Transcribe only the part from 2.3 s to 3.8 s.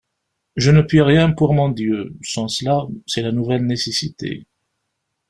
cela: c'est la nouvelle